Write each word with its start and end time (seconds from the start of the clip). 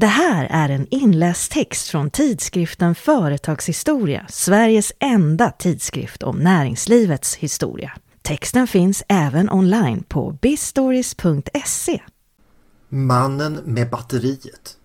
Det 0.00 0.06
här 0.06 0.46
är 0.50 0.68
en 0.68 0.86
inläst 0.90 1.52
text 1.52 1.88
från 1.88 2.10
tidskriften 2.10 2.94
Företagshistoria, 2.94 4.26
Sveriges 4.28 4.92
enda 4.98 5.50
tidskrift 5.50 6.22
om 6.22 6.38
näringslivets 6.38 7.36
historia. 7.36 7.92
Texten 8.22 8.66
finns 8.66 9.02
även 9.08 9.50
online 9.50 10.02
på 10.02 10.38
bistories.se. 10.42 12.02
Mannen 12.88 13.60
med 13.64 13.90
batteriet 13.90 14.76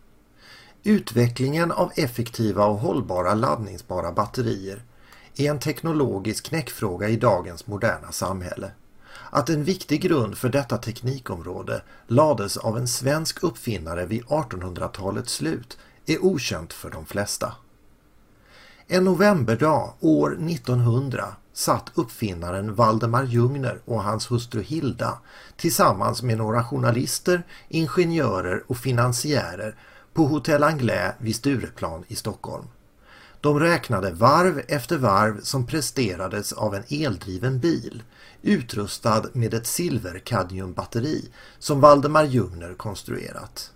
Utvecklingen 0.84 1.72
av 1.72 1.92
effektiva 1.96 2.66
och 2.66 2.78
hållbara 2.78 3.34
laddningsbara 3.34 4.12
batterier 4.12 4.84
är 5.36 5.50
en 5.50 5.60
teknologisk 5.60 6.46
knäckfråga 6.46 7.10
i 7.10 7.16
dagens 7.16 7.68
moderna 7.68 8.12
samhälle. 8.12 8.72
Att 9.30 9.50
en 9.50 9.64
viktig 9.64 10.02
grund 10.02 10.38
för 10.38 10.50
detta 10.50 10.78
teknikområde 10.78 11.82
lades 12.08 12.58
av 12.58 12.78
en 12.78 12.88
svensk 12.88 13.44
uppfinnare 13.44 14.06
vid 14.06 14.24
1800-talets 14.24 15.34
slut 15.34 15.78
är 16.06 16.26
okänt 16.26 16.74
för 16.74 16.90
de 16.90 17.06
flesta. 17.06 17.54
En 18.88 19.04
novemberdag 19.04 19.94
år 20.00 20.38
1900 20.50 21.36
satt 21.54 21.92
uppfinnaren 21.94 22.76
Valdemar 22.76 23.24
Jungner 23.24 23.80
och 23.86 24.04
hans 24.04 24.32
hustru 24.32 24.62
Hilda 24.62 25.18
tillsammans 25.58 26.24
med 26.24 26.38
några 26.38 26.64
journalister, 26.64 27.44
ingenjörer 27.70 28.64
och 28.68 28.78
finansiärer 28.78 29.76
på 30.14 30.26
Hotell 30.26 30.64
Anglais 30.64 31.14
vid 31.18 31.36
Stureplan 31.36 32.04
i 32.08 32.16
Stockholm. 32.16 32.66
De 33.46 33.60
räknade 33.60 34.12
varv 34.12 34.62
efter 34.68 34.98
varv 34.98 35.42
som 35.42 35.68
presterades 35.68 36.54
av 36.54 36.76
en 36.76 36.84
eldriven 36.90 37.60
bil 37.60 38.04
utrustad 38.42 39.24
med 39.34 39.54
ett 39.54 39.68
silverkadmiumbatteri 39.68 41.30
som 41.60 41.80
Valdemar 41.80 42.24
Jungner 42.24 42.74
konstruerat. 42.74 43.72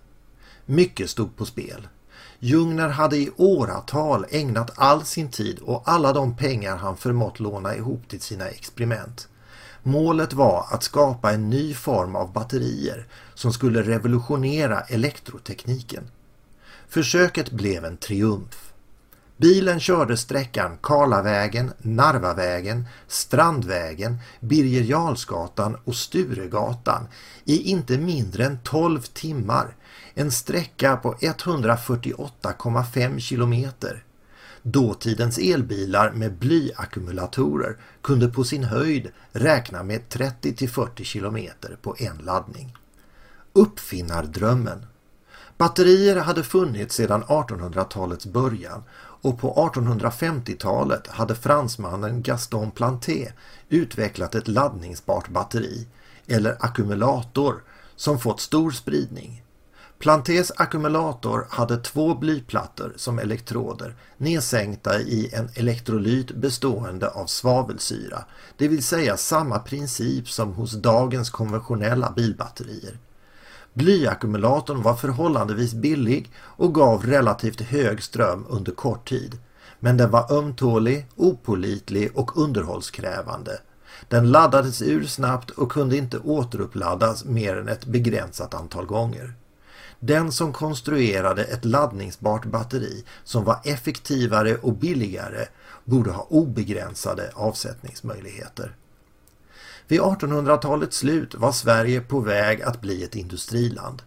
Mycket 0.66 1.10
stod 1.10 1.36
på 1.36 1.44
spel. 1.44 1.88
Jungner 2.38 2.88
hade 2.88 3.16
i 3.16 3.30
åratal 3.36 4.26
ägnat 4.30 4.70
all 4.74 5.04
sin 5.04 5.30
tid 5.30 5.58
och 5.58 5.82
alla 5.84 6.12
de 6.12 6.36
pengar 6.36 6.76
han 6.76 6.96
förmått 6.96 7.40
låna 7.40 7.76
ihop 7.76 8.08
till 8.08 8.20
sina 8.20 8.48
experiment. 8.48 9.28
Målet 9.82 10.32
var 10.32 10.66
att 10.70 10.82
skapa 10.82 11.32
en 11.32 11.50
ny 11.50 11.74
form 11.74 12.16
av 12.16 12.32
batterier 12.32 13.06
som 13.34 13.52
skulle 13.52 13.82
revolutionera 13.82 14.80
elektrotekniken. 14.80 16.10
Försöket 16.88 17.50
blev 17.50 17.84
en 17.84 17.96
triumf. 17.96 18.69
Bilen 19.40 19.80
körde 19.80 20.16
sträckan 20.16 20.78
Karlavägen, 20.80 21.72
Narvavägen, 21.78 22.84
Strandvägen, 23.08 24.18
Birger 24.40 24.82
Jarlsgatan 24.82 25.76
och 25.84 25.94
Sturegatan 25.94 27.06
i 27.44 27.62
inte 27.62 27.98
mindre 27.98 28.44
än 28.44 28.58
12 28.64 29.00
timmar. 29.00 29.76
En 30.14 30.30
sträcka 30.30 30.96
på 30.96 31.14
148,5 31.14 33.18
kilometer. 33.18 34.04
Dåtidens 34.62 35.38
elbilar 35.38 36.10
med 36.10 36.32
blyackumulatorer 36.32 37.76
kunde 38.02 38.28
på 38.28 38.44
sin 38.44 38.64
höjd 38.64 39.08
räkna 39.32 39.82
med 39.82 40.00
30-40 40.08 41.04
kilometer 41.04 41.76
på 41.82 41.96
en 41.98 42.18
laddning. 42.18 42.76
Uppfinnardrömmen 43.52 44.86
Batterier 45.60 46.16
hade 46.16 46.42
funnits 46.42 46.94
sedan 46.94 47.24
1800-talets 47.24 48.26
början 48.26 48.82
och 48.96 49.38
på 49.38 49.70
1850-talet 49.72 51.06
hade 51.06 51.34
fransmannen 51.34 52.22
Gaston 52.22 52.70
Planté 52.70 53.32
utvecklat 53.68 54.34
ett 54.34 54.48
laddningsbart 54.48 55.28
batteri, 55.28 55.86
eller 56.26 56.56
ackumulator, 56.60 57.62
som 57.96 58.18
fått 58.18 58.40
stor 58.40 58.70
spridning. 58.70 59.44
Plantés 59.98 60.52
ackumulator 60.56 61.46
hade 61.50 61.76
två 61.76 62.14
blyplattor 62.14 62.92
som 62.96 63.18
elektroder 63.18 63.96
nedsänkta 64.16 65.00
i 65.00 65.30
en 65.34 65.48
elektrolyt 65.54 66.30
bestående 66.30 67.08
av 67.08 67.26
svavelsyra, 67.26 68.24
det 68.56 68.68
vill 68.68 68.84
säga 68.84 69.16
samma 69.16 69.58
princip 69.58 70.28
som 70.28 70.52
hos 70.52 70.72
dagens 70.72 71.30
konventionella 71.30 72.12
bilbatterier. 72.16 72.98
Blyackumulatorn 73.74 74.82
var 74.82 74.94
förhållandevis 74.94 75.74
billig 75.74 76.30
och 76.36 76.74
gav 76.74 77.06
relativt 77.06 77.60
hög 77.60 78.02
ström 78.02 78.46
under 78.48 78.72
kort 78.72 79.08
tid. 79.08 79.38
Men 79.80 79.96
den 79.96 80.10
var 80.10 80.32
ömtålig, 80.32 81.06
opolitlig 81.16 82.10
och 82.14 82.38
underhållskrävande. 82.38 83.60
Den 84.08 84.30
laddades 84.30 84.82
ur 84.82 85.04
snabbt 85.04 85.50
och 85.50 85.72
kunde 85.72 85.96
inte 85.96 86.18
återuppladdas 86.18 87.24
mer 87.24 87.56
än 87.56 87.68
ett 87.68 87.86
begränsat 87.86 88.54
antal 88.54 88.86
gånger. 88.86 89.34
Den 90.00 90.32
som 90.32 90.52
konstruerade 90.52 91.44
ett 91.44 91.64
laddningsbart 91.64 92.44
batteri 92.44 93.04
som 93.24 93.44
var 93.44 93.60
effektivare 93.64 94.56
och 94.56 94.72
billigare 94.72 95.46
borde 95.84 96.10
ha 96.10 96.26
obegränsade 96.30 97.30
avsättningsmöjligheter. 97.34 98.76
Vid 99.90 100.00
1800-talets 100.00 100.96
slut 100.96 101.34
var 101.34 101.52
Sverige 101.52 102.00
på 102.00 102.20
väg 102.20 102.62
att 102.62 102.80
bli 102.80 103.04
ett 103.04 103.16
industriland. 103.16 104.02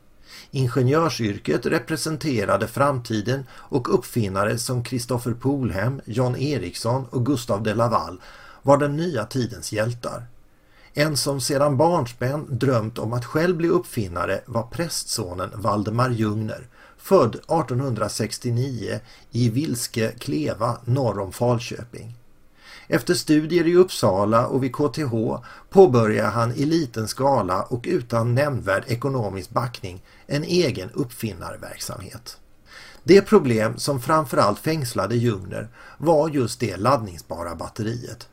Ingenjörsyrket 0.51 1.65
representerade 1.65 2.67
framtiden 2.67 3.43
och 3.51 3.93
uppfinnare 3.95 4.57
som 4.57 4.85
Christopher 4.85 5.33
Polhem, 5.33 6.01
John 6.05 6.35
Ericsson 6.35 7.05
och 7.09 7.25
Gustav 7.25 7.63
de 7.63 7.73
Laval 7.73 8.21
var 8.61 8.77
den 8.77 8.95
nya 8.95 9.25
tidens 9.25 9.73
hjältar. 9.73 10.25
En 10.93 11.17
som 11.17 11.41
sedan 11.41 11.77
barnsben 11.77 12.47
drömt 12.49 12.99
om 12.99 13.13
att 13.13 13.25
själv 13.25 13.57
bli 13.57 13.69
uppfinnare 13.69 14.41
var 14.45 14.63
prästsonen 14.63 15.49
Valdemar 15.55 16.09
Jungner, 16.09 16.67
född 16.97 17.35
1869 17.35 18.99
i 19.31 19.49
Vilske 19.49 20.11
Kleva 20.11 20.77
norr 20.85 21.19
om 21.19 21.31
Falköping. 21.31 22.17
Efter 22.93 23.13
studier 23.13 23.67
i 23.67 23.75
Uppsala 23.75 24.47
och 24.47 24.63
vid 24.63 24.75
KTH 24.75 25.13
påbörjade 25.69 26.29
han 26.29 26.51
i 26.51 26.65
liten 26.65 27.07
skala 27.07 27.63
och 27.63 27.85
utan 27.87 28.35
nämnvärd 28.35 28.83
ekonomisk 28.87 29.49
backning 29.49 30.03
en 30.27 30.43
egen 30.43 30.89
uppfinnarverksamhet. 30.89 32.37
Det 33.03 33.21
problem 33.21 33.77
som 33.77 34.01
framförallt 34.01 34.59
fängslade 34.59 35.15
Jungner 35.15 35.67
var 35.97 36.29
just 36.29 36.59
det 36.59 36.77
laddningsbara 36.77 37.55
batteriet. 37.55 38.27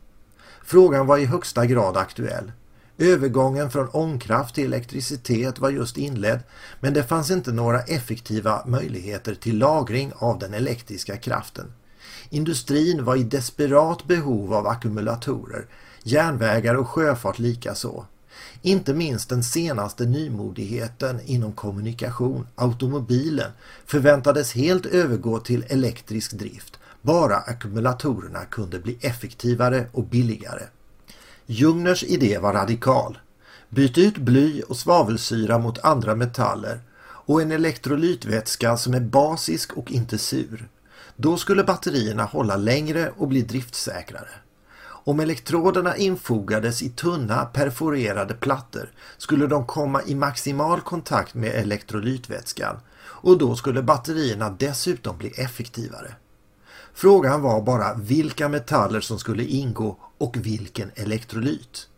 Frågan 0.65 1.06
var 1.06 1.19
i 1.19 1.25
högsta 1.25 1.66
grad 1.66 1.97
aktuell. 1.97 2.53
Övergången 2.99 3.70
från 3.70 3.88
ångkraft 3.88 4.54
till 4.54 4.65
elektricitet 4.65 5.59
var 5.59 5.70
just 5.70 5.99
inledd 5.99 6.41
men 6.81 6.94
det 6.94 7.04
fanns 7.04 7.31
inte 7.31 7.53
några 7.53 7.81
effektiva 7.81 8.62
möjligheter 8.66 9.34
till 9.34 9.59
lagring 9.59 10.12
av 10.16 10.38
den 10.38 10.54
elektriska 10.54 11.16
kraften. 11.16 11.72
Industrin 12.31 13.05
var 13.05 13.17
i 13.17 13.23
desperat 13.23 14.05
behov 14.05 14.55
av 14.55 14.67
ackumulatorer, 14.67 15.67
järnvägar 16.03 16.75
och 16.75 16.89
sjöfart 16.89 17.39
likaså. 17.39 18.05
Inte 18.63 18.95
minst 18.95 19.29
den 19.29 19.43
senaste 19.43 20.05
nymodigheten 20.05 21.21
inom 21.25 21.53
kommunikation, 21.53 22.47
automobilen, 22.55 23.51
förväntades 23.87 24.53
helt 24.53 24.87
övergå 24.87 25.39
till 25.39 25.65
elektrisk 25.69 26.33
drift, 26.33 26.79
bara 27.03 27.37
ackumulatorerna 27.37 28.45
kunde 28.45 28.79
bli 28.79 28.99
effektivare 29.01 29.87
och 29.93 30.05
billigare. 30.05 30.62
Jungners 31.47 32.05
idé 32.05 32.39
var 32.39 32.53
radikal. 32.53 33.19
Byt 33.69 33.99
ut 33.99 34.17
bly 34.17 34.62
och 34.62 34.77
svavelsyra 34.77 35.59
mot 35.59 35.79
andra 35.79 36.15
metaller 36.15 36.81
och 37.03 37.43
en 37.43 37.53
elektrolytvätska 37.53 38.77
som 38.77 38.95
är 38.95 39.01
basisk 39.01 39.73
och 39.73 39.93
inte 39.93 40.19
sur. 40.19 40.69
Då 41.22 41.36
skulle 41.36 41.64
batterierna 41.64 42.25
hålla 42.25 42.56
längre 42.56 43.12
och 43.16 43.28
bli 43.28 43.42
driftsäkrare. 43.42 44.28
Om 44.82 45.20
elektroderna 45.20 45.97
infogades 45.97 46.82
i 46.82 46.88
tunna 46.88 47.44
perforerade 47.44 48.34
plattor 48.34 48.91
skulle 49.19 49.46
de 49.46 49.67
komma 49.67 50.02
i 50.02 50.14
maximal 50.14 50.81
kontakt 50.81 51.34
med 51.34 51.55
elektrolytvätskan 51.55 52.76
och 53.02 53.38
då 53.38 53.56
skulle 53.56 53.82
batterierna 53.82 54.50
dessutom 54.58 55.19
bli 55.19 55.28
effektivare. 55.28 56.14
Frågan 56.94 57.43
var 57.43 57.62
bara 57.62 57.94
vilka 57.94 58.49
metaller 58.49 59.00
som 59.00 59.19
skulle 59.19 59.44
ingå 59.44 59.96
och 60.19 60.37
vilken 60.37 60.90
elektrolyt. 60.94 61.88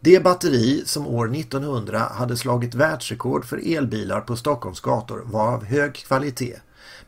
Det 0.00 0.24
batteri 0.24 0.82
som 0.86 1.06
år 1.06 1.34
1900 1.36 1.98
hade 1.98 2.36
slagit 2.36 2.74
världsrekord 2.74 3.44
för 3.44 3.76
elbilar 3.76 4.20
på 4.20 4.36
Stockholms 4.36 4.80
gator 4.80 5.22
var 5.24 5.54
av 5.54 5.64
hög 5.64 5.94
kvalitet 5.94 6.56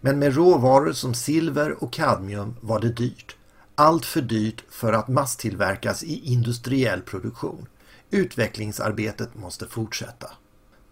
men 0.05 0.19
med 0.19 0.35
råvaror 0.35 0.93
som 0.93 1.15
silver 1.15 1.83
och 1.85 1.93
kadmium 1.93 2.57
var 2.61 2.81
det 2.81 2.89
dyrt. 2.89 3.37
Allt 3.75 4.07
för 4.07 4.21
dyrt 4.21 4.65
för 4.71 4.93
att 4.93 5.09
masstillverkas 5.09 6.03
i 6.03 6.33
industriell 6.33 7.01
produktion. 7.01 7.67
Utvecklingsarbetet 8.11 9.35
måste 9.35 9.67
fortsätta. 9.67 10.31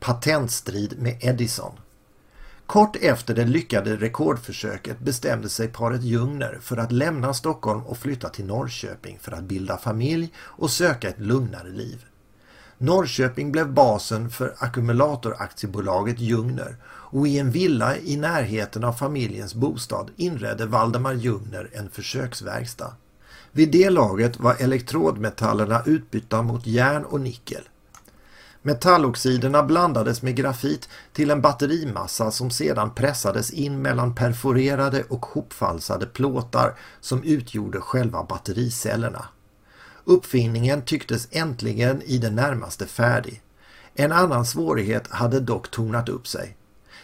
Patentstrid 0.01 0.95
med 0.99 1.19
Edison. 1.21 1.73
Kort 2.67 2.97
efter 2.97 3.35
det 3.35 3.45
lyckade 3.45 3.97
rekordförsöket 3.97 4.99
bestämde 4.99 5.49
sig 5.49 5.69
paret 5.69 6.03
Jungner 6.03 6.59
för 6.61 6.77
att 6.77 6.93
lämna 6.93 7.35
Stockholm 7.35 7.87
och 7.87 7.99
flytta 7.99 8.29
till 8.29 8.47
Norrköping 8.47 9.19
för 9.21 9.33
att 9.33 9.45
bilda 9.45 9.79
familj 9.79 10.33
och 10.39 10.71
söka 10.71 11.09
ett 11.09 11.21
lugnare 11.21 11.71
liv. 11.71 12.05
Norrköping 12.79 13.53
blev 13.53 13.73
basen 13.73 14.31
för 14.31 14.55
ackumulatoraktiebolaget 14.59 16.21
Ljungner 16.21 16.77
och 17.11 17.29
i 17.29 17.39
en 17.39 17.51
villa 17.51 17.97
i 17.97 18.17
närheten 18.17 18.85
av 18.85 18.93
familjens 18.93 19.55
bostad 19.55 20.11
inredde 20.17 20.67
Valdemar 20.67 21.13
Ljungner 21.13 21.71
en 21.73 21.91
försöksverkstad. 21.91 22.93
Vid 23.53 23.71
det 23.71 23.91
laget 23.91 24.41
var 24.41 24.57
elektrodmetallerna 24.59 25.83
utbytta 25.87 26.43
mot 26.43 26.67
järn 26.67 27.05
och 27.05 27.21
nickel. 27.21 27.63
Metalloxiderna 28.63 29.63
blandades 29.63 30.23
med 30.23 30.37
grafit 30.37 30.89
till 31.13 31.31
en 31.31 31.41
batterimassa 31.41 32.31
som 32.31 32.51
sedan 32.51 32.95
pressades 32.95 33.51
in 33.51 33.83
mellan 33.83 34.15
perforerade 34.15 35.05
och 35.09 35.27
hopfalsade 35.27 36.07
plåtar 36.07 36.75
som 37.01 37.23
utgjorde 37.23 37.81
själva 37.81 38.25
battericellerna. 38.25 39.25
Uppfinningen 40.05 40.83
tycktes 40.83 41.29
äntligen 41.31 42.03
i 42.03 42.19
det 42.19 42.31
närmaste 42.31 42.87
färdig. 42.87 43.43
En 43.95 44.13
annan 44.13 44.47
svårighet 44.47 45.09
hade 45.09 45.41
dock 45.41 45.71
tornat 45.71 46.09
upp 46.09 46.27
sig. 46.27 46.57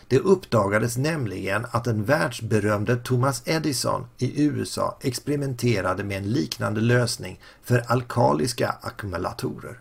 Det 0.08 0.18
uppdagades 0.18 0.96
nämligen 0.96 1.66
att 1.70 1.84
den 1.84 2.04
världsberömde 2.04 2.96
Thomas 2.96 3.42
Edison 3.44 4.06
i 4.18 4.42
USA 4.42 4.98
experimenterade 5.00 6.04
med 6.04 6.18
en 6.18 6.32
liknande 6.32 6.80
lösning 6.80 7.40
för 7.62 7.84
alkaliska 7.86 8.76
ackumulatorer. 8.80 9.80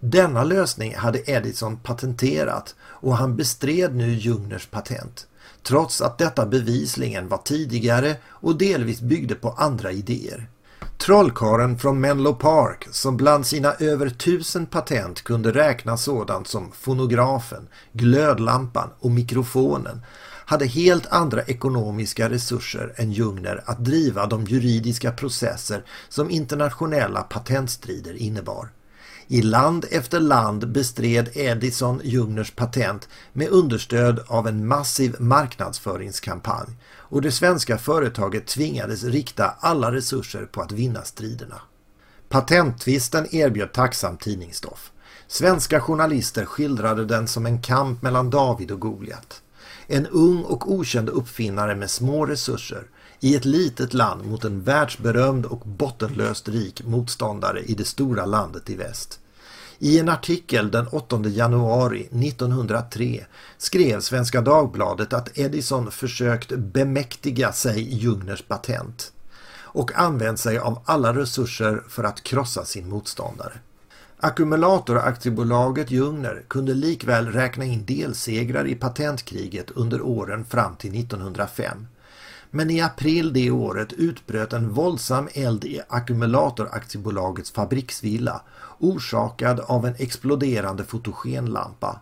Denna 0.00 0.44
lösning 0.44 0.94
hade 0.94 1.30
Edison 1.30 1.76
patenterat 1.76 2.74
och 2.80 3.16
han 3.16 3.36
bestred 3.36 3.94
nu 3.94 4.14
Jungners 4.14 4.66
patent, 4.66 5.26
trots 5.62 6.02
att 6.02 6.18
detta 6.18 6.46
bevisligen 6.46 7.28
var 7.28 7.38
tidigare 7.38 8.16
och 8.26 8.58
delvis 8.58 9.00
byggde 9.00 9.34
på 9.34 9.50
andra 9.50 9.92
idéer. 9.92 10.48
Trollkaren 10.98 11.78
från 11.78 12.00
Menlo 12.00 12.34
Park 12.34 12.88
som 12.90 13.16
bland 13.16 13.46
sina 13.46 13.72
över 13.72 14.08
tusen 14.08 14.66
patent 14.66 15.22
kunde 15.22 15.52
räkna 15.52 15.96
sådant 15.96 16.48
som 16.48 16.72
fonografen, 16.72 17.68
glödlampan 17.92 18.90
och 19.00 19.10
mikrofonen 19.10 20.02
hade 20.50 20.66
helt 20.66 21.06
andra 21.06 21.42
ekonomiska 21.42 22.30
resurser 22.30 22.94
än 22.96 23.12
Jungner 23.12 23.62
att 23.66 23.84
driva 23.84 24.26
de 24.26 24.44
juridiska 24.44 25.12
processer 25.12 25.84
som 26.08 26.30
internationella 26.30 27.22
patentstrider 27.22 28.14
innebar. 28.14 28.68
I 29.32 29.42
land 29.42 29.86
efter 29.90 30.20
land 30.20 30.68
bestred 30.68 31.28
Edison 31.34 32.00
Jungners 32.04 32.50
patent 32.50 33.08
med 33.32 33.48
understöd 33.48 34.20
av 34.26 34.48
en 34.48 34.66
massiv 34.66 35.16
marknadsföringskampanj 35.18 36.68
och 36.94 37.22
det 37.22 37.32
svenska 37.32 37.78
företaget 37.78 38.46
tvingades 38.46 39.04
rikta 39.04 39.54
alla 39.60 39.92
resurser 39.92 40.44
på 40.44 40.60
att 40.60 40.72
vinna 40.72 41.02
striderna. 41.02 41.60
Patenttvisten 42.28 43.34
erbjöd 43.34 43.72
tacksamt 43.72 44.20
tidningsstoff. 44.20 44.92
Svenska 45.26 45.80
journalister 45.80 46.44
skildrade 46.44 47.04
den 47.04 47.28
som 47.28 47.46
en 47.46 47.62
kamp 47.62 48.02
mellan 48.02 48.30
David 48.30 48.70
och 48.70 48.80
Goliat. 48.80 49.42
En 49.86 50.06
ung 50.06 50.42
och 50.42 50.72
okänd 50.72 51.08
uppfinnare 51.08 51.76
med 51.76 51.90
små 51.90 52.26
resurser 52.26 52.86
i 53.20 53.36
ett 53.36 53.44
litet 53.44 53.94
land 53.94 54.24
mot 54.24 54.44
en 54.44 54.62
världsberömd 54.62 55.46
och 55.46 55.60
bottenlöst 55.60 56.48
rik 56.48 56.84
motståndare 56.84 57.62
i 57.62 57.74
det 57.74 57.84
stora 57.84 58.26
landet 58.26 58.70
i 58.70 58.76
väst. 58.76 59.19
I 59.82 59.98
en 59.98 60.08
artikel 60.08 60.70
den 60.70 60.86
8 60.86 61.20
januari 61.24 62.00
1903 62.00 63.24
skrev 63.58 64.00
Svenska 64.00 64.40
Dagbladet 64.40 65.12
att 65.12 65.38
Edison 65.38 65.90
försökt 65.90 66.52
bemäktiga 66.52 67.52
sig 67.52 67.94
Jungners 67.94 68.42
patent 68.42 69.12
och 69.62 69.92
använt 69.94 70.40
sig 70.40 70.58
av 70.58 70.82
alla 70.84 71.14
resurser 71.14 71.82
för 71.88 72.04
att 72.04 72.22
krossa 72.22 72.64
sin 72.64 72.88
motståndare. 72.88 73.52
Ackumulatoraktiebolaget 74.18 75.90
Jungner 75.90 76.42
kunde 76.48 76.74
likväl 76.74 77.26
räkna 77.26 77.64
in 77.64 77.84
delsegrar 77.84 78.66
i 78.66 78.74
patentkriget 78.74 79.70
under 79.70 80.02
åren 80.02 80.44
fram 80.44 80.76
till 80.76 81.00
1905 81.00 81.86
men 82.50 82.70
i 82.70 82.80
april 82.80 83.32
det 83.32 83.50
året 83.50 83.92
utbröt 83.92 84.52
en 84.52 84.70
våldsam 84.70 85.28
eld 85.34 85.64
i 85.64 85.80
Ackumulatoraktiebolagets 85.88 87.50
fabriksvilla 87.50 88.42
orsakad 88.78 89.60
av 89.60 89.86
en 89.86 89.94
exploderande 89.98 90.84
fotogenlampa. 90.84 92.00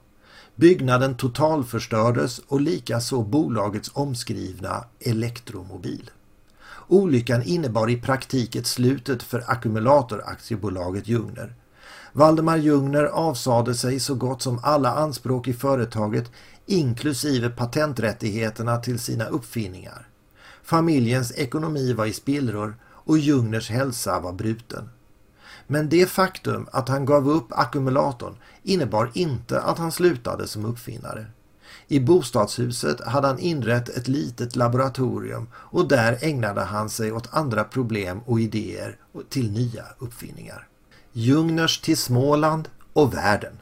Byggnaden 0.55 1.17
totalförstördes 1.17 2.39
och 2.39 2.61
likaså 2.61 3.23
bolagets 3.23 3.91
omskrivna 3.95 4.85
elektromobil. 5.01 6.11
Olyckan 6.89 7.43
innebar 7.43 7.91
i 7.91 8.01
praktiken 8.01 8.65
slutet 8.65 9.23
för 9.23 9.45
Ackumulatoraktiebolaget 9.47 11.09
Jungner. 11.09 11.55
Valdemar 12.13 12.57
Jungner 12.57 13.05
avsade 13.05 13.75
sig 13.75 14.01
så 14.01 14.15
gott 14.15 14.43
som 14.43 14.61
alla 14.63 14.95
anspråk 14.95 15.49
i 15.49 15.53
företaget 15.53 16.31
inklusive 16.67 17.51
patenträttigheterna 17.51 18.77
till 18.77 18.99
sina 18.99 19.25
uppfinningar. 19.25 20.09
Familjens 20.69 21.33
ekonomi 21.37 21.93
var 21.93 22.07
i 22.07 22.13
spillror 22.13 22.77
och 22.85 23.19
Jungners 23.19 23.71
hälsa 23.71 24.21
var 24.21 24.33
bruten. 24.33 24.89
Men 25.67 25.89
det 25.89 26.07
faktum 26.07 26.69
att 26.73 26.89
han 26.89 27.05
gav 27.05 27.31
upp 27.31 27.47
ackumulatorn 27.51 28.37
innebar 28.63 29.11
inte 29.15 29.61
att 29.61 29.79
han 29.79 29.93
slutade 29.93 30.47
som 30.47 30.65
uppfinnare. 30.65 31.27
I 31.87 32.01
bostadshuset 32.01 33.01
hade 33.01 33.27
han 33.27 33.39
inrett 33.39 33.89
ett 33.89 34.09
litet 34.09 34.57
laboratorium 34.57 35.49
och 35.55 35.89
där 35.89 36.19
ägnade 36.21 36.61
han 36.61 36.91
sig 36.91 37.13
åt 37.13 37.35
andra 37.35 37.65
problem 37.65 38.21
och 38.27 38.41
idéer 38.41 38.97
till 39.29 39.51
nya 39.51 39.85
uppfinningar. 39.99 40.69
Jungners 41.13 41.81
till 41.81 41.97
Småland 41.97 42.69
och 42.93 43.15
världen. 43.15 43.59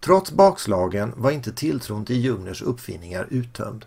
Trots 0.00 0.32
bakslagen 0.32 1.12
var 1.16 1.30
inte 1.30 1.52
tilltron 1.52 2.04
till 2.04 2.24
Jungners 2.24 2.62
uppfinningar 2.62 3.26
uttömd. 3.30 3.84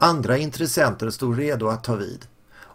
Andra 0.00 0.38
intressenter 0.38 1.10
stod 1.10 1.38
redo 1.38 1.68
att 1.68 1.84
ta 1.84 1.94
vid. 1.94 2.26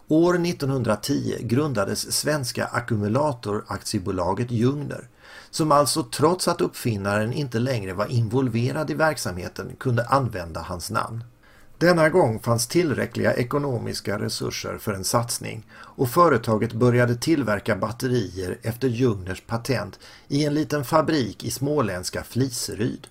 År 0.08 0.46
1910 0.46 1.36
grundades 1.40 2.12
Svenska 2.12 2.64
Ackumulatoraktiebolaget 2.64 4.50
Jungner 4.50 5.08
som 5.50 5.72
alltså 5.72 6.02
trots 6.02 6.48
att 6.48 6.60
uppfinnaren 6.60 7.32
inte 7.32 7.58
längre 7.58 7.92
var 7.92 8.06
involverad 8.06 8.90
i 8.90 8.94
verksamheten 8.94 9.76
kunde 9.78 10.06
använda 10.06 10.60
hans 10.60 10.90
namn. 10.90 11.24
Denna 11.78 12.08
gång 12.08 12.40
fanns 12.40 12.66
tillräckliga 12.66 13.34
ekonomiska 13.34 14.18
resurser 14.18 14.78
för 14.78 14.92
en 14.92 15.04
satsning 15.04 15.66
och 15.74 16.10
företaget 16.10 16.72
började 16.72 17.16
tillverka 17.16 17.76
batterier 17.76 18.58
efter 18.62 18.88
Jungners 18.88 19.42
patent 19.46 19.98
i 20.28 20.44
en 20.44 20.54
liten 20.54 20.84
fabrik 20.84 21.44
i 21.44 21.50
småländska 21.50 22.24
Fliseryd. 22.24 23.06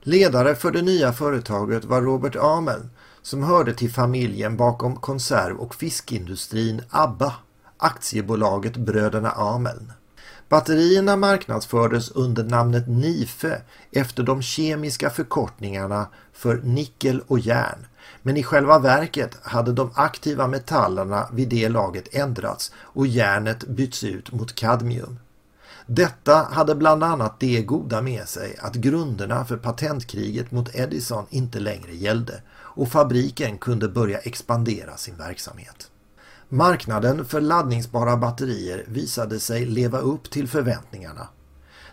Ledare 0.00 0.54
för 0.54 0.70
det 0.70 0.82
nya 0.82 1.12
företaget 1.12 1.84
var 1.84 2.02
Robert 2.02 2.36
Amel 2.36 2.80
som 3.24 3.42
hörde 3.42 3.74
till 3.74 3.90
familjen 3.90 4.56
bakom 4.56 4.96
konserv- 4.96 5.56
och 5.56 5.74
fiskindustrin 5.74 6.82
ABBA, 6.90 7.34
aktiebolaget 7.76 8.76
Bröderna 8.76 9.30
Ameln. 9.30 9.92
Batterierna 10.48 11.16
marknadsfördes 11.16 12.10
under 12.10 12.44
namnet 12.44 12.88
NIFE 12.88 13.62
efter 13.92 14.22
de 14.22 14.42
kemiska 14.42 15.10
förkortningarna 15.10 16.06
för 16.32 16.56
nickel 16.62 17.22
och 17.26 17.38
järn. 17.38 17.86
Men 18.22 18.36
i 18.36 18.42
själva 18.42 18.78
verket 18.78 19.38
hade 19.42 19.72
de 19.72 19.90
aktiva 19.94 20.46
metallerna 20.46 21.28
vid 21.32 21.48
det 21.48 21.68
laget 21.68 22.14
ändrats 22.14 22.72
och 22.76 23.06
järnet 23.06 23.66
bytts 23.68 24.04
ut 24.04 24.32
mot 24.32 24.54
kadmium. 24.54 25.18
Detta 25.86 26.34
hade 26.50 26.74
bland 26.74 27.04
annat 27.04 27.40
det 27.40 27.62
goda 27.62 28.02
med 28.02 28.28
sig 28.28 28.56
att 28.60 28.74
grunderna 28.74 29.44
för 29.44 29.56
patentkriget 29.56 30.50
mot 30.50 30.74
Edison 30.74 31.26
inte 31.30 31.60
längre 31.60 31.94
gällde 31.94 32.42
och 32.74 32.88
fabriken 32.88 33.58
kunde 33.58 33.88
börja 33.88 34.18
expandera 34.18 34.96
sin 34.96 35.16
verksamhet. 35.16 35.90
Marknaden 36.48 37.24
för 37.24 37.40
laddningsbara 37.40 38.16
batterier 38.16 38.84
visade 38.88 39.40
sig 39.40 39.66
leva 39.66 39.98
upp 39.98 40.30
till 40.30 40.48
förväntningarna. 40.48 41.28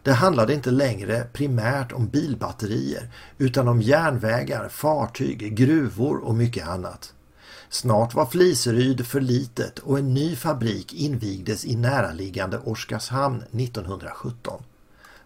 Det 0.03 0.11
handlade 0.11 0.53
inte 0.53 0.71
längre 0.71 1.27
primärt 1.33 1.91
om 1.91 2.07
bilbatterier 2.07 3.09
utan 3.37 3.67
om 3.67 3.81
järnvägar, 3.81 4.69
fartyg, 4.69 5.55
gruvor 5.55 6.17
och 6.17 6.35
mycket 6.35 6.67
annat. 6.67 7.13
Snart 7.69 8.13
var 8.13 8.25
Fliseryd 8.25 9.07
för 9.07 9.21
litet 9.21 9.79
och 9.79 9.99
en 9.99 10.13
ny 10.13 10.35
fabrik 10.35 10.93
invigdes 10.93 11.65
i 11.65 11.75
näraliggande 11.75 12.57
Oskarshamn 12.57 13.37
1917. 13.37 14.63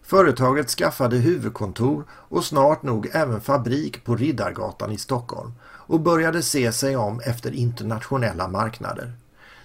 Företaget 0.08 0.70
skaffade 0.70 1.18
huvudkontor 1.18 2.06
och 2.12 2.44
snart 2.44 2.84
nog 2.84 3.10
även 3.14 3.42
fabrik 3.42 4.04
på 4.04 4.16
Riddargatan 4.16 4.92
i 4.92 4.98
Stockholm 4.98 5.54
och 5.64 6.00
började 6.00 6.42
se 6.42 6.72
sig 6.72 6.96
om 6.96 7.20
efter 7.20 7.52
internationella 7.52 8.48
marknader. 8.48 9.14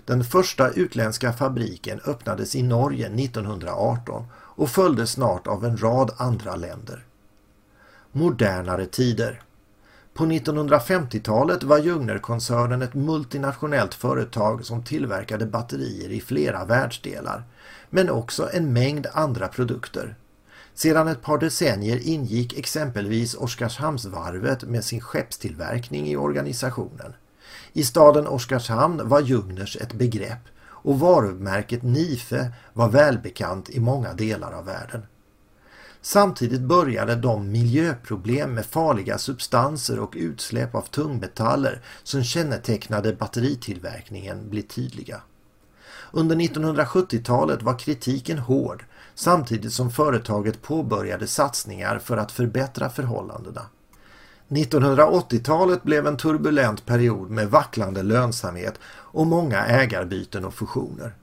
Den 0.04 0.25
första 0.25 0.70
utländska 0.70 1.32
fabriken 1.32 2.00
öppnades 2.06 2.56
i 2.56 2.62
Norge 2.62 3.06
1918 3.06 4.25
och 4.32 4.70
följdes 4.70 5.11
snart 5.11 5.47
av 5.47 5.64
en 5.64 5.76
rad 5.76 6.11
andra 6.16 6.56
länder. 6.56 7.04
Modernare 8.12 8.87
tider 8.87 9.42
På 10.14 10.25
1950-talet 10.25 11.62
var 11.62 11.78
Jungnerkoncernen 11.78 12.82
ett 12.82 12.94
multinationellt 12.94 13.94
företag 13.94 14.64
som 14.64 14.85
tillverkade 14.85 15.47
batterier 15.47 16.09
i 16.09 16.20
flera 16.20 16.64
världsdelar 16.64 17.44
men 17.90 18.11
också 18.11 18.50
en 18.52 18.73
mängd 18.73 19.06
andra 19.12 19.49
produkter. 19.49 20.16
Sedan 20.83 21.09
ett 21.09 21.23
par 21.23 21.39
decennier 21.39 22.09
ingick 22.09 22.59
exempelvis 22.59 23.35
Oskarshamnsvarvet 23.35 24.65
med 24.65 24.85
sin 24.85 25.01
skeppstillverkning 25.01 26.09
i 26.09 26.17
organisationen. 26.17 27.13
I 27.73 27.85
staden 27.85 28.27
Oskarshamn 28.27 29.09
var 29.09 29.21
jungners 29.21 29.77
ett 29.77 29.93
begrepp 29.93 30.49
och 30.63 31.01
varumärket 31.01 31.83
Nife 31.83 32.53
var 32.73 32.89
välbekant 32.89 33.71
i 33.71 33.81
många 33.81 34.13
delar 34.15 34.53
av 34.53 34.65
världen. 34.65 35.03
Samtidigt 36.03 36.61
började 36.61 37.17
de 37.17 37.53
miljöproblem 37.53 38.55
med 38.55 38.67
farliga 38.67 39.19
substanser 39.19 39.99
och 39.99 40.13
utsläpp 40.17 40.75
av 40.75 40.83
tungmetaller 40.83 41.83
som 42.03 42.25
kännetecknade 42.25 43.13
batteritillverkningen 43.13 44.51
bli 44.51 44.63
tydliga. 44.63 45.23
Under 46.12 46.37
1970-talet 46.37 47.62
var 47.62 47.79
kritiken 47.79 48.38
hård 48.38 48.85
samtidigt 49.14 49.73
som 49.73 49.90
företaget 49.90 50.62
påbörjade 50.62 51.26
satsningar 51.26 51.99
för 51.99 52.17
att 52.17 52.33
förbättra 52.33 52.90
förhållandena. 52.90 53.62
1980-talet 54.49 55.83
blev 55.83 56.07
en 56.07 56.17
turbulent 56.17 56.87
period 56.87 57.31
med 57.31 57.50
vacklande 57.50 58.02
lönsamhet 58.02 58.75
och 58.87 59.26
många 59.26 59.67
ägarbyten 59.67 60.45
och 60.45 60.55
fusioner. 60.55 61.14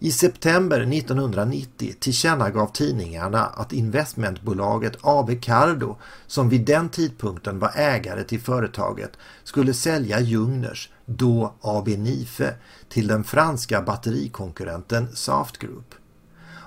I 0.00 0.12
september 0.12 0.80
1990 0.80 1.94
tillkännagav 2.00 2.72
tidningarna 2.72 3.46
att 3.46 3.72
investmentbolaget 3.72 4.96
AB 5.00 5.40
Cardo, 5.42 5.96
som 6.26 6.48
vid 6.48 6.64
den 6.64 6.88
tidpunkten 6.88 7.58
var 7.58 7.72
ägare 7.76 8.24
till 8.24 8.40
företaget, 8.40 9.10
skulle 9.44 9.74
sälja 9.74 10.20
Jungners, 10.20 10.90
då 11.06 11.54
AB 11.60 11.88
Nife, 11.88 12.54
till 12.88 13.06
den 13.06 13.24
franska 13.24 13.82
batterikonkurrenten 13.82 15.08
Saft 15.14 15.58
Group. 15.58 15.94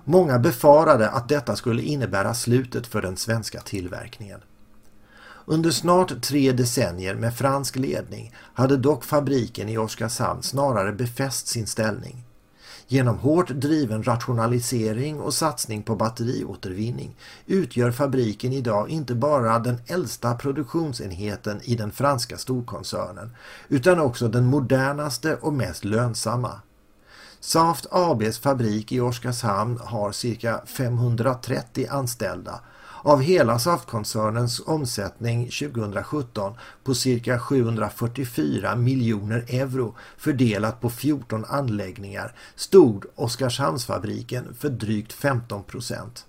Många 0.04 0.40
befarade 0.40 1.10
att 1.10 1.30
detta 1.30 1.56
skulle 1.56 1.82
innebära 1.82 2.34
slutet 2.34 2.88
för 2.88 3.02
den 3.02 3.18
svenska 3.18 3.62
tillverkningen. 3.62 4.40
Under 5.46 5.72
snart 5.72 6.22
tre 6.22 6.52
decennier 6.52 7.16
med 7.16 7.38
fransk 7.38 7.76
ledning 7.76 8.34
hade 8.54 8.78
dock 8.78 9.04
fabriken 9.04 9.70
i 9.70 9.78
Oskarshamn 9.78 10.44
snarare 10.44 10.92
befäst 10.92 11.48
sin 11.48 11.68
ställning. 11.68 12.24
Genom 12.92 13.18
hårt 13.18 13.50
driven 13.50 14.04
rationalisering 14.04 15.20
och 15.20 15.34
satsning 15.34 15.84
på 15.84 15.96
batteriåtervinning 15.96 17.16
utgör 17.46 17.92
fabriken 17.92 18.54
idag 18.54 18.90
inte 18.90 19.16
bara 19.16 19.60
den 19.60 19.78
äldsta 19.88 20.36
produktionsenheten 20.36 21.62
i 21.64 21.76
den 21.76 21.92
franska 21.92 22.38
storkoncernen 22.38 23.36
utan 23.68 24.00
också 24.00 24.28
den 24.28 24.46
modernaste 24.46 25.36
och 25.36 25.54
mest 25.54 25.86
lönsamma. 25.86 26.62
Saft 27.40 27.86
ABs 27.92 28.40
fabrik 28.40 28.92
i 28.92 29.00
Oskarshamn 29.00 29.80
har 29.84 30.12
cirka 30.12 30.62
530 30.66 31.88
anställda 31.90 32.60
av 33.03 33.22
hela 33.22 33.60
Saftkoncernens 33.60 34.62
omsättning 34.65 35.46
2017 35.46 36.53
på 36.84 36.96
cirka 36.96 37.39
744 37.39 38.75
miljoner 38.75 39.46
euro 39.48 39.96
fördelat 40.17 40.81
på 40.81 40.89
14 40.89 41.46
anläggningar 41.46 42.36
stod 42.55 43.05
Oskarshamnsfabriken 43.15 44.55
för 44.60 44.70
drygt 44.70 45.13
15 45.13 45.63
procent. 45.63 46.25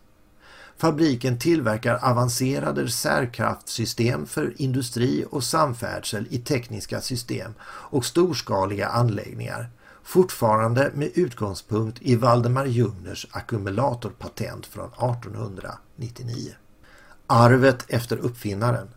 Fabriken 0.76 1.38
tillverkar 1.38 2.10
avancerade 2.10 2.82
reservkraftsystem 2.84 4.26
för 4.26 4.54
industri 4.56 5.24
och 5.30 5.44
samfärdsel 5.44 6.26
i 6.30 6.38
tekniska 6.38 7.00
system 7.00 7.54
och 7.64 8.04
storskaliga 8.04 8.88
anläggningar 8.88 9.70
fortfarande 10.02 10.90
med 10.94 11.10
utgångspunkt 11.14 11.98
i 12.00 12.16
Valdemar 12.16 12.66
Jungners 12.66 13.26
ackumulatorpatent 13.30 14.66
från 14.66 14.88
1899. 14.88 16.54
Arvet 17.26 17.84
efter 17.88 18.16
uppfinnaren 18.16 18.88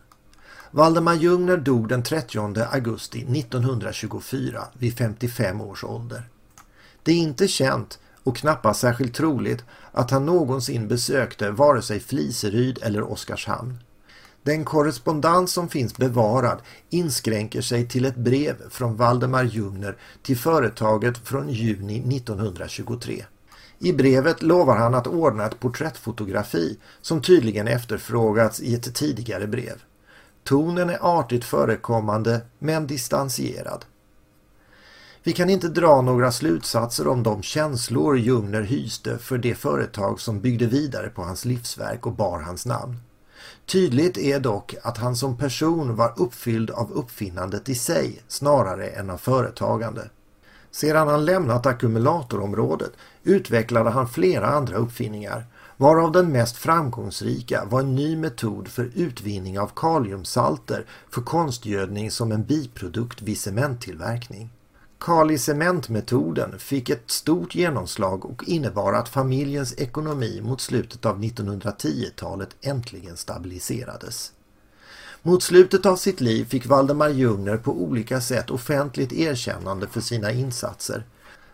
Valdemar 0.70 1.14
Jungner 1.14 1.56
dog 1.56 1.88
den 1.88 2.02
30 2.02 2.60
augusti 2.72 3.18
1924 3.18 4.64
vid 4.72 4.96
55 4.96 5.60
års 5.60 5.84
ålder. 5.84 6.28
Det 7.02 7.12
är 7.12 7.16
inte 7.16 7.48
känt 7.48 7.98
och 8.22 8.36
knappast 8.36 8.80
särskilt 8.80 9.14
troligt 9.14 9.64
att 9.92 10.10
han 10.10 10.26
någonsin 10.26 10.88
besökte 10.88 11.50
vare 11.50 11.82
sig 11.82 12.00
Fliseryd 12.00 12.78
eller 12.82 13.02
Oskarshamn. 13.02 13.78
Den 14.42 14.64
korrespondens 14.64 15.52
som 15.52 15.68
finns 15.68 15.96
bevarad 15.96 16.58
inskränker 16.90 17.60
sig 17.60 17.88
till 17.88 18.04
ett 18.04 18.16
brev 18.16 18.70
från 18.70 18.96
Valdemar 18.96 19.44
Jungner 19.44 19.96
till 20.22 20.38
företaget 20.38 21.18
från 21.18 21.48
juni 21.48 22.16
1923. 22.16 23.24
I 23.78 23.92
brevet 23.92 24.42
lovar 24.42 24.76
han 24.76 24.94
att 24.94 25.06
ordna 25.06 25.46
ett 25.46 25.60
porträttfotografi 25.60 26.78
som 27.00 27.22
tydligen 27.22 27.68
efterfrågats 27.68 28.60
i 28.60 28.74
ett 28.74 28.94
tidigare 28.94 29.46
brev. 29.46 29.82
Tonen 30.44 30.90
är 30.90 31.18
artigt 31.18 31.44
förekommande 31.44 32.40
men 32.58 32.86
distanserad. 32.86 33.84
Vi 35.22 35.32
kan 35.32 35.50
inte 35.50 35.68
dra 35.68 36.00
några 36.00 36.32
slutsatser 36.32 37.08
om 37.08 37.22
de 37.22 37.42
känslor 37.42 38.18
Jungner 38.18 38.62
hyste 38.62 39.18
för 39.18 39.38
det 39.38 39.54
företag 39.54 40.20
som 40.20 40.40
byggde 40.40 40.66
vidare 40.66 41.08
på 41.08 41.22
hans 41.22 41.44
livsverk 41.44 42.06
och 42.06 42.12
bar 42.12 42.40
hans 42.40 42.66
namn. 42.66 42.96
Tydligt 43.66 44.18
är 44.18 44.40
dock 44.40 44.74
att 44.82 44.98
han 44.98 45.16
som 45.16 45.36
person 45.36 45.96
var 45.96 46.14
uppfylld 46.16 46.70
av 46.70 46.92
uppfinnandet 46.92 47.68
i 47.68 47.74
sig 47.74 48.22
snarare 48.28 48.88
än 48.88 49.10
av 49.10 49.18
företagande. 49.18 50.08
Sedan 50.76 51.08
han 51.08 51.24
lämnat 51.24 51.66
ackumulatorområdet 51.66 52.92
utvecklade 53.24 53.90
han 53.90 54.08
flera 54.08 54.46
andra 54.46 54.76
uppfinningar 54.76 55.44
varav 55.76 56.12
den 56.12 56.32
mest 56.32 56.56
framgångsrika 56.56 57.64
var 57.64 57.80
en 57.80 57.94
ny 57.94 58.16
metod 58.16 58.68
för 58.68 58.90
utvinning 58.94 59.58
av 59.58 59.70
kaliumsalter 59.76 60.86
för 61.10 61.22
konstgödning 61.22 62.10
som 62.10 62.32
en 62.32 62.44
biprodukt 62.44 63.22
vid 63.22 63.38
cementtillverkning. 63.38 64.50
Kalicementmetoden 65.00 66.58
fick 66.58 66.90
ett 66.90 67.10
stort 67.10 67.54
genomslag 67.54 68.24
och 68.24 68.44
innebar 68.48 68.92
att 68.92 69.08
familjens 69.08 69.78
ekonomi 69.78 70.40
mot 70.42 70.60
slutet 70.60 71.06
av 71.06 71.22
1910-talet 71.22 72.56
äntligen 72.60 73.16
stabiliserades. 73.16 74.32
Mot 75.26 75.42
slutet 75.42 75.86
av 75.86 75.96
sitt 75.96 76.20
liv 76.20 76.44
fick 76.44 76.66
Valdemar 76.66 77.08
Jungner 77.08 77.56
på 77.56 77.72
olika 77.72 78.20
sätt 78.20 78.50
offentligt 78.50 79.12
erkännande 79.12 79.88
för 79.88 80.00
sina 80.00 80.32
insatser. 80.32 81.04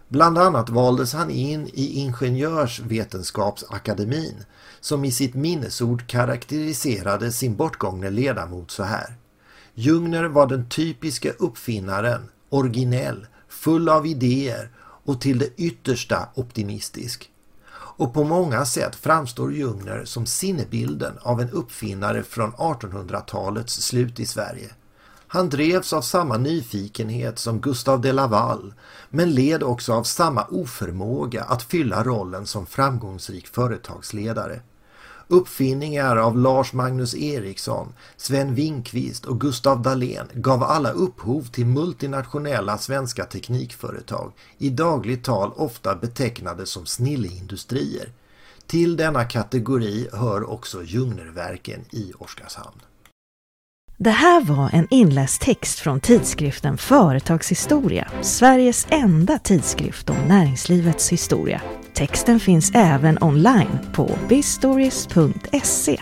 Bland 0.09 0.39
annat 0.39 0.71
valdes 0.71 1.13
han 1.13 1.31
in 1.31 1.71
i 1.75 2.01
Ingenjörsvetenskapsakademin 2.01 4.45
som 4.81 5.05
i 5.05 5.13
sitt 5.13 5.35
minnesord 5.35 6.07
karaktäriserade 6.07 7.33
sin 7.33 7.57
bortgångne 7.57 8.11
ledamot 8.11 8.71
så 8.71 8.83
här. 8.83 9.15
Jungner 9.75 10.25
var 10.25 10.47
den 10.47 10.69
typiska 10.69 11.33
uppfinnaren, 11.39 12.29
originell, 12.49 13.27
full 13.49 13.89
av 13.89 14.07
idéer 14.07 14.71
och 15.05 15.21
till 15.21 15.39
det 15.39 15.51
yttersta 15.57 16.29
optimistisk. 16.35 17.32
Och 18.03 18.15
på 18.15 18.25
många 18.25 18.65
sätt 18.65 18.97
framstår 18.97 19.53
Jungner 19.53 20.05
som 20.05 20.27
sinnebilden 20.27 21.19
av 21.21 21.41
en 21.41 21.51
uppfinnare 21.51 22.23
från 22.23 22.53
1800-talets 22.53 23.75
slut 23.83 24.21
i 24.21 24.27
Sverige. 24.27 24.71
Han 25.27 25.49
drevs 25.49 25.93
av 25.93 26.03
samma 26.03 26.37
nyfikenhet 26.37 27.39
som 27.39 27.61
Gustav 27.61 28.01
de 28.01 28.13
Laval 28.13 28.75
men 29.11 29.31
led 29.31 29.63
också 29.63 29.93
av 29.93 30.03
samma 30.03 30.45
oförmåga 30.45 31.43
att 31.43 31.63
fylla 31.63 32.05
rollen 32.05 32.47
som 32.47 32.67
framgångsrik 32.67 33.47
företagsledare. 33.47 34.61
Uppfinningar 35.29 36.17
av 36.17 36.39
Lars 36.39 36.73
Magnus 36.73 37.15
Eriksson, 37.15 37.95
Sven 38.17 38.55
Winkvist 38.55 39.25
och 39.25 39.41
Gustav 39.41 39.83
Dalén 39.83 40.27
gav 40.35 40.63
alla 40.63 40.91
upphov 40.91 41.43
till 41.43 41.67
multinationella 41.67 42.79
svenska 42.79 43.25
teknikföretag, 43.25 44.33
i 44.59 44.71
dagligt 44.71 45.25
tal 45.25 45.53
ofta 45.57 45.95
betecknade 45.95 46.67
som 46.67 46.87
snilleindustrier. 46.87 48.09
Till 48.67 48.97
denna 48.97 49.25
kategori 49.25 50.09
hör 50.13 50.51
också 50.51 50.83
Ljungnerverken 50.83 51.85
i 51.91 52.13
Oskarshamn. 52.19 52.81
Det 53.97 54.11
här 54.11 54.41
var 54.41 54.71
en 54.73 54.87
inläst 54.91 55.41
text 55.43 55.79
från 55.79 56.01
tidskriften 56.01 56.79
Företagshistoria, 56.79 58.09
Sveriges 58.23 58.87
enda 58.91 59.39
tidskrift 59.39 60.11
om 60.11 60.17
näringslivets 60.17 61.13
historia. 61.13 61.63
Texten 61.95 62.41
finns 62.41 62.73
även 62.75 63.19
online 63.23 63.79
på 63.93 64.11
bistories.se 64.29 66.01